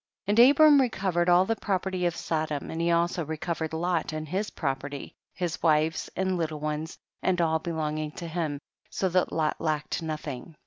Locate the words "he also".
2.81-3.23